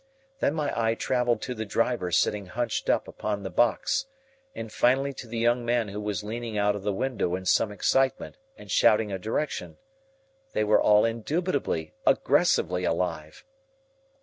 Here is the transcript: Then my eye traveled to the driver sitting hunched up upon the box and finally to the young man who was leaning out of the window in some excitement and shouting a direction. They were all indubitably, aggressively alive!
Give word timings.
Then 0.39 0.55
my 0.55 0.73
eye 0.75 0.95
traveled 0.95 1.43
to 1.43 1.53
the 1.53 1.63
driver 1.63 2.11
sitting 2.11 2.47
hunched 2.47 2.89
up 2.89 3.07
upon 3.07 3.43
the 3.43 3.51
box 3.51 4.07
and 4.55 4.73
finally 4.73 5.13
to 5.13 5.27
the 5.27 5.37
young 5.37 5.63
man 5.63 5.89
who 5.89 6.01
was 6.01 6.23
leaning 6.23 6.57
out 6.57 6.75
of 6.75 6.81
the 6.81 6.91
window 6.91 7.35
in 7.35 7.45
some 7.45 7.71
excitement 7.71 8.35
and 8.57 8.71
shouting 8.71 9.11
a 9.11 9.19
direction. 9.19 9.77
They 10.53 10.63
were 10.63 10.81
all 10.81 11.05
indubitably, 11.05 11.93
aggressively 12.07 12.83
alive! 12.83 13.45